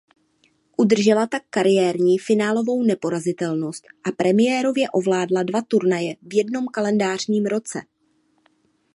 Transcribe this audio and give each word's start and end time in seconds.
Udržela 0.77 1.27
tak 1.27 1.43
kariérní 1.49 2.17
finálovou 2.19 2.83
neporazitelnost 2.83 3.83
a 4.07 4.11
premiérově 4.11 4.89
ovládla 4.89 5.43
dva 5.43 5.61
turnaje 5.61 6.15
v 6.21 6.33
jednom 6.35 6.65
kalendářním 6.67 7.45
roce. 7.45 7.79